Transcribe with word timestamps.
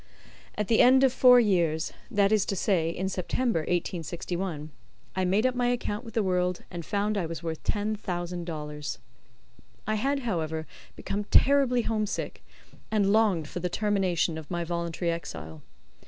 At 0.57 0.67
the 0.67 0.79
end 0.81 1.03
of 1.03 1.13
four 1.13 1.39
years 1.39 1.93
that 2.09 2.31
is 2.31 2.43
to 2.47 2.55
say, 2.55 2.89
in 2.89 3.07
September, 3.07 3.59
1861 3.59 4.71
I 5.15 5.25
made 5.25 5.45
up 5.45 5.53
my 5.53 5.67
account 5.67 6.03
with 6.03 6.15
the 6.15 6.23
world, 6.23 6.63
and 6.71 6.83
found 6.83 7.19
I 7.19 7.27
was 7.27 7.43
worth 7.43 7.61
ten 7.63 7.95
thousand 7.95 8.45
dollars. 8.45 8.97
I 9.85 9.93
had, 9.93 10.21
however, 10.21 10.65
become 10.95 11.25
terribly 11.25 11.83
homesick, 11.83 12.43
and 12.89 13.13
longed 13.13 13.47
for 13.47 13.59
the 13.59 13.69
termination 13.69 14.39
of 14.39 14.49
my 14.49 14.63
voluntary 14.63 15.11
exile. 15.11 15.61